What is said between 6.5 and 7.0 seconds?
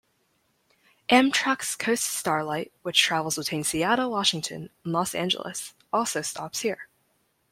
here.